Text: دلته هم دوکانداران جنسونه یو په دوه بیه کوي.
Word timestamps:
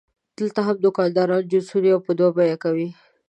دلته 0.39 0.59
هم 0.67 0.75
دوکانداران 0.85 1.43
جنسونه 1.51 1.87
یو 1.93 1.99
په 2.05 2.11
دوه 2.17 2.31
بیه 2.37 2.57
کوي. 2.63 2.89